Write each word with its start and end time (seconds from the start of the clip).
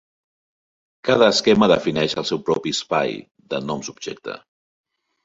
Cada 1.09 1.27
esquema 1.33 1.67
defineix 1.71 2.15
el 2.21 2.25
seu 2.29 2.41
propi 2.47 2.73
espai 2.77 3.13
de 3.53 3.61
noms 3.67 3.93
objecte. 3.95 4.39